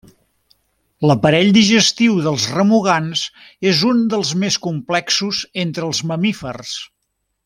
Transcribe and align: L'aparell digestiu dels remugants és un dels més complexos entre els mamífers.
L'aparell 1.09 1.51
digestiu 1.57 2.15
dels 2.27 2.45
remugants 2.55 3.25
és 3.73 3.83
un 3.93 4.01
dels 4.15 4.31
més 4.45 4.57
complexos 4.67 5.43
entre 5.67 5.89
els 5.91 6.01
mamífers. 6.13 6.73